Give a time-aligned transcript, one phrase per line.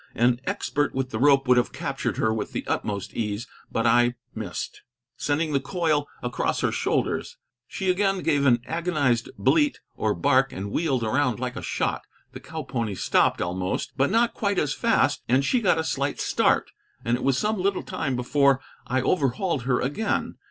[0.15, 4.15] An expert with the rope would have captured her with the utmost ease; but I
[4.33, 4.81] missed,
[5.15, 7.37] sending the coil across her shoulders.
[7.67, 12.01] She again gave an agonized bleat, or bark, and wheeled around like a shot.
[12.31, 16.19] The cow pony stopped almost, but not quite, as fast, and she got a slight
[16.19, 16.71] start,
[17.05, 20.33] and it was some little time before I overhauled her again.